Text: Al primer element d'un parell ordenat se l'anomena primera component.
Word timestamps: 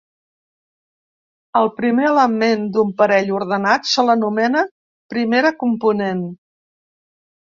Al 1.59 1.67
primer 1.81 2.05
element 2.11 2.63
d'un 2.77 2.93
parell 3.01 3.29
ordenat 3.41 3.87
se 3.91 4.05
l'anomena 4.07 4.63
primera 5.17 5.51
component. 5.65 6.27